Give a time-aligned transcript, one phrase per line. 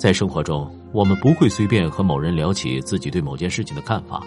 [0.00, 4.26] 在生活中，我们不会随便和某人聊起自己对某件事情的看法，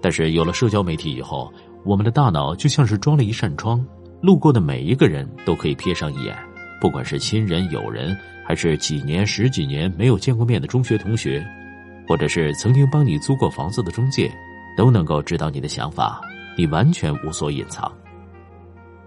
[0.00, 1.52] 但是有了社交媒体以后，
[1.84, 3.84] 我们的大脑就像是装了一扇窗，
[4.22, 6.34] 路过的每一个人都可以瞥上一眼，
[6.80, 8.16] 不管是亲人、友人，
[8.46, 11.46] 还是几年、十几年没有见过面的中学同学，
[12.08, 14.32] 或者是曾经帮你租过房子的中介，
[14.74, 16.18] 都能够知道你的想法，
[16.56, 17.92] 你完全无所隐藏。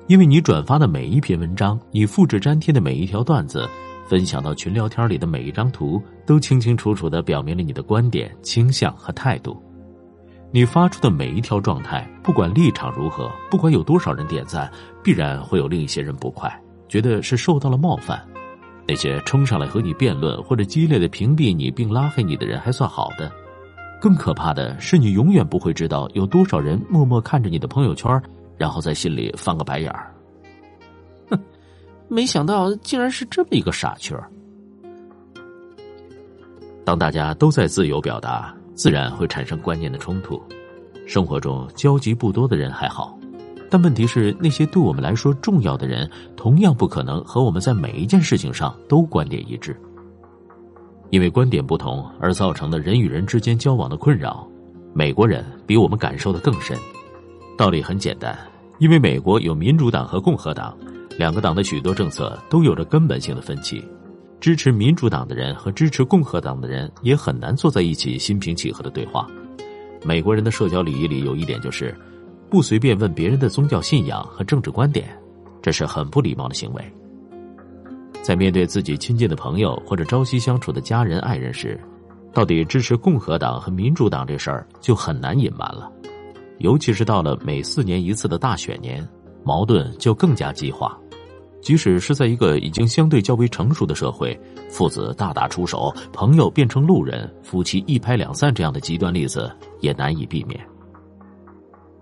[0.05, 3.67] 因为你转发的每一篇文章，你复制粘贴的每一条段子，
[4.09, 9.61] 分享到群聊天里的每一张图，都清清楚楚的表明了你的观点、倾向和态度。
[10.51, 14.71] 你发出的每一条状态，不管立场如何，不管有多少人点赞，
[15.03, 16.49] 必然会有另一些人不快，
[16.87, 18.25] 觉得是受到了冒犯。
[18.87, 23.29] 那些冲上来和你辩论或者激烈的屏蔽你并拉黑你的人还算好的，
[23.99, 28.09] 更可怕的是，你永远不会知道有多少人默默看着你的朋友圈。
[28.57, 30.11] 然后在心里翻个白眼儿，
[32.07, 34.29] 没想到竟然是这么一个傻缺儿。
[36.83, 40.41] 当大家都在自由表达，自然会产生观念的冲突。
[41.05, 43.17] 生活中交集不多的人还好，
[43.69, 49.75] 但问题是那些对我们来说重要的人，同样不可能和我们在每一件事情上都观点一致。
[51.09, 54.45] 因为观点不同而造成的人与人之间交往的困扰，
[54.93, 56.77] 美国人比我们感受的更深。
[57.57, 58.37] 道理很简单，
[58.79, 60.77] 因为美国有民主党和共和党，
[61.17, 63.83] 两个党的许多政策都有着根本性的分歧。
[64.39, 69.27] 支持民主党的人和支持共和党的人也很难坐在一起心平气和的对话。
[70.05, 71.93] 美国人的社交礼仪里有一点就是，
[72.51, 75.09] 不随便问别人的宗教信仰和政治观点，
[75.59, 76.93] 这是很不礼貌的行为。
[78.21, 81.79] 在面对自己亲近的朋友或者朝夕相处的家人爱人时，
[82.31, 85.91] 到底支持共和党和民主党这事儿就很难隐瞒了。
[86.59, 89.05] 尤其是到了每四年一次的大选年，
[89.43, 90.95] 矛盾就更加激化。
[91.67, 100.57] 即使是在一个已经相对较为成熟的社会，父子大打出手，朋友变成路人，夫妻一拍两散这样的极端例子也难以避免。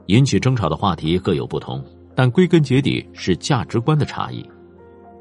[0.05, 4.47] 引起争吵的话题各有不同，但归根结底是价值观的差异。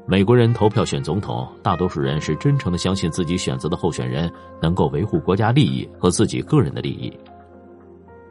[0.05, 4.31] 美国人投票选总统，大多数人是真诚的相信自己选择的候选人
[4.61, 7.11] 能够维护国家利益和自己个人的利益。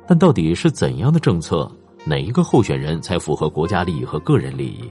[0.06, 1.68] 但到底是怎样的政策，
[2.04, 4.88] 哪一个候选人才符合国家利益和个人利益？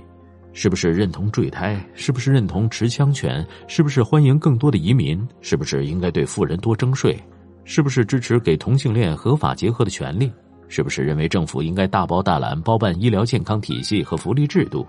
[0.54, 1.84] 是不是认同坠胎？
[1.96, 3.46] 是不是认同持枪权？
[3.68, 5.28] 是不是欢迎更多的移民？
[5.42, 7.20] 是不是应该对富人多征税？
[7.66, 10.32] 是不是支持给同性恋合法结合的权利？
[10.68, 14.88] 是不是认为政府应该大包大揽包办医疗健康体系和福利制度？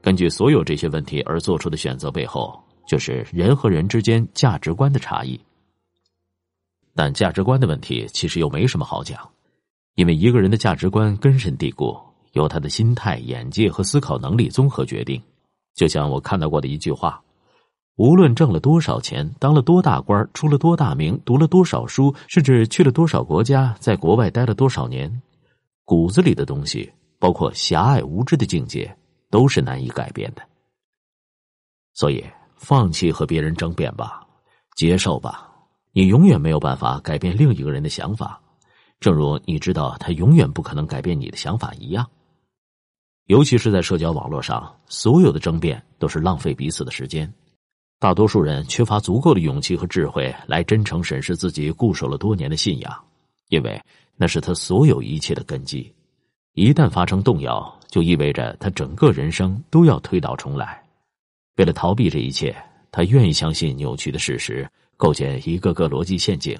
[0.00, 5.38] 根据所有这些问题而做出的选择背后，就是人和人之间价值观的差异。
[6.94, 9.18] 但价值观的问题其实又没什么好讲。
[9.96, 11.98] 因为一个人的价值观根深蒂固，
[12.38, 15.20] 由他的心态、眼界和思考能力综合决定。
[15.74, 17.22] 就像我看到过的一句话：
[17.96, 25.20] 无论挣了多少钱，当了多大官，出了多大名，读了多少书，甚至去了多少国家，在国外待了多少年，
[25.84, 28.96] 骨子里的东西，包括狭隘无知的境界，
[29.30, 30.42] 都是难以改变的。
[31.94, 32.24] 所以，
[32.56, 34.24] 放弃和别人争辩吧，
[34.76, 35.48] 接受吧，
[35.92, 38.40] 你永远没有办法改变另一个人的想法。
[39.00, 42.08] 正如你知道他永远不可能改变你的想法一样，
[43.28, 47.30] 尤其是在社交网络上，所有的争辩都是浪费彼此的时间。
[47.98, 53.04] 大多数人缺乏足够的勇气和智慧来真诚审视自己固守了多年的信仰，
[53.48, 53.78] 因为
[54.16, 55.92] 那是他所有一切的根基。
[56.54, 60.82] 一旦发生动摇，就意味着他整个人生都要推倒重来。
[61.56, 62.56] 为了逃避这一切，
[62.90, 64.66] 他愿意相信扭曲的事实，
[64.96, 66.58] 构建一个个逻辑陷阱。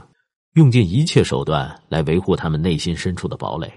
[0.53, 3.73] 用尽一切手段来维护他们内心深处的堡垒，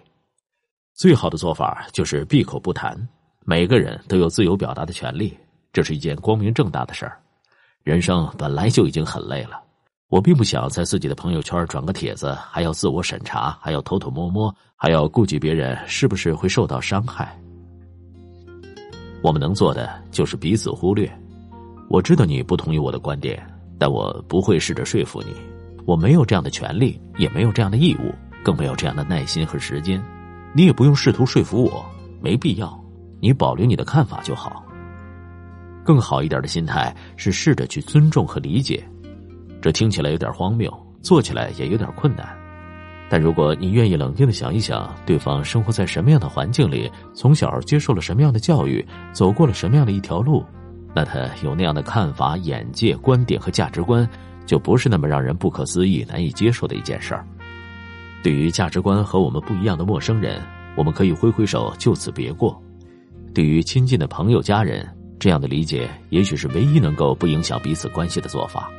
[0.94, 2.96] 最好的做法就是闭口不谈。
[3.44, 5.36] 每个人都有自由表达的权利，
[5.74, 7.18] 这是一件光明正大的事儿。
[7.84, 9.60] 人生本来就已经很累了，
[10.10, 17.36] 我并不想在自己的朋友圈转个帖子，还要自我审查，还要偷偷摸摸，还要顾及别人是不是会受到伤害。
[19.24, 21.12] 我们能做的就是彼此忽略。
[21.90, 23.44] 我知道你不同意我的观点，
[23.80, 25.34] 但我不会试着说服你。
[25.86, 30.00] 我没有这样的权利，也没有这样的义务，更没有这样的耐心和时间。
[30.54, 31.86] 你也不用试图说服我，
[32.22, 32.80] 没必要。
[33.20, 34.64] 你保留你的看法就好。
[35.84, 38.84] 更好一点的心态是试着去尊重和理解。
[39.62, 40.72] 这听起来有点荒谬，
[41.02, 42.28] 做起来也有点困难。
[43.10, 50.44] 但如果你愿意冷静的想一想，对方生活在什么样的环境里，从小接受了什么样的教育，走过了什么样的一条路，
[50.94, 54.08] 那他有那样的看法、眼界、观点和价值观。
[54.44, 57.26] 就不是那么让人不可思议、难以接受的一件事儿。
[58.24, 60.42] 对于价值观和我们不一样的陌生人，
[60.76, 62.56] 我们可以挥挥手，就此别过；
[63.34, 64.88] 对于亲近的朋友、家人，
[65.20, 68.72] 这样的理解也许是唯一能够不影响彼此关系的做法。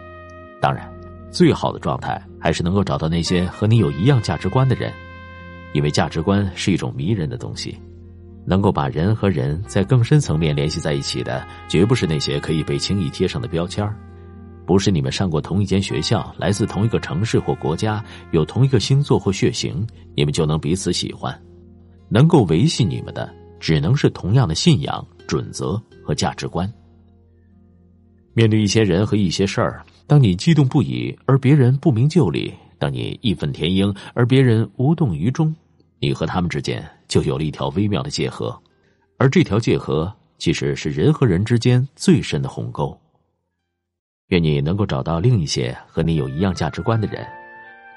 [0.61, 0.89] 当然，
[1.31, 4.93] 最好的状态还是能够找到那些和你有一样价值观的人，
[5.73, 7.77] 因为价值观是一种迷人的东西。
[8.45, 13.89] 能够把人和人在更深层面联系在一起的，绝不是那些可以被轻易贴上的标签
[14.65, 21.37] 不是你们上过同一间学校、来自同一个城市或国家、有同一个星座或血型，你们就能彼此喜欢。
[22.09, 26.71] 能够维系你们的，只能是同样的信仰、准则和价值观。
[28.35, 35.55] 面对一些人和一些事儿，当你激动不已，而别人不明就里；当你义愤填膺，而别人无动于衷，
[35.99, 38.57] 你和他们之间就有了一条微妙的界河，
[39.19, 42.99] 而这条界河其实是人和人之间最深的鸿沟。
[44.33, 47.23] 愿你能够找到另一些和你有一样价值观的人，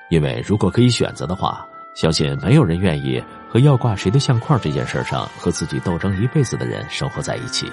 [0.09, 1.65] 因为如果可以选择的话。
[1.95, 7.71] 相信没有人愿意和要挂谁的相框这件事上和自己斗争一辈子的人生活在一起。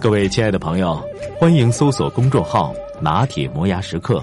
[0.00, 1.02] 各位亲爱的朋友，
[1.40, 2.72] 欢迎搜索公众号
[3.02, 4.22] “拿铁磨牙时刻”，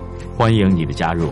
[0.37, 1.31] 欢迎你的加入。